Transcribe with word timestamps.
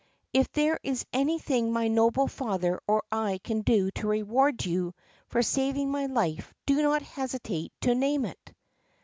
If 0.33 0.51
there 0.53 0.79
is 0.81 1.05
anything 1.13 1.71
my 1.71 1.87
noble 1.87 2.27
father 2.27 2.81
or 2.87 3.03
I 3.11 3.37
can 3.43 3.61
do 3.61 3.91
to 3.91 4.07
reward 4.07 4.65
you 4.65 4.95
for 5.27 5.43
saving 5.43 5.91
my 5.91 6.07
life, 6.07 6.55
do 6.65 6.81
not 6.81 7.03
hesitate 7.03 7.71
to 7.81 7.93
name 7.93 8.25
it." 8.25 8.51